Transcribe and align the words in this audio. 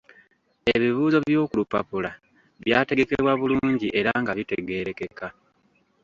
Ebibuuzo 0.73 1.17
by’oku 1.25 1.53
lupapula 1.59 2.11
byategekebwa 2.63 3.31
bulungi 3.39 3.87
era 3.99 4.11
nga 4.21 4.31
bitegeerekeka. 4.37 5.27